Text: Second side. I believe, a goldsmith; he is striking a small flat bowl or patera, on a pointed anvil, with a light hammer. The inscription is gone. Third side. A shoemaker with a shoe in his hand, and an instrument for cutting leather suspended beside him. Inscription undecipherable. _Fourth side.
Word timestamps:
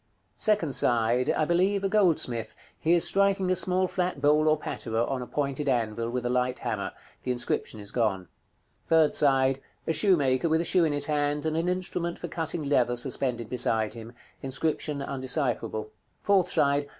Second 0.37 0.73
side. 0.73 1.29
I 1.29 1.45
believe, 1.45 1.83
a 1.83 1.87
goldsmith; 1.87 2.55
he 2.79 2.93
is 2.95 3.03
striking 3.07 3.51
a 3.51 3.55
small 3.55 3.87
flat 3.87 4.19
bowl 4.19 4.47
or 4.47 4.57
patera, 4.57 5.05
on 5.05 5.21
a 5.21 5.27
pointed 5.27 5.69
anvil, 5.69 6.09
with 6.09 6.25
a 6.25 6.29
light 6.29 6.57
hammer. 6.57 6.93
The 7.21 7.29
inscription 7.29 7.79
is 7.79 7.91
gone. 7.91 8.27
Third 8.83 9.13
side. 9.13 9.59
A 9.85 9.93
shoemaker 9.93 10.49
with 10.49 10.59
a 10.61 10.65
shoe 10.65 10.85
in 10.85 10.93
his 10.93 11.05
hand, 11.05 11.45
and 11.45 11.55
an 11.55 11.69
instrument 11.69 12.17
for 12.17 12.27
cutting 12.27 12.63
leather 12.63 12.95
suspended 12.95 13.47
beside 13.47 13.93
him. 13.93 14.13
Inscription 14.41 15.03
undecipherable. 15.03 15.91
_Fourth 16.25 16.49
side. 16.49 16.87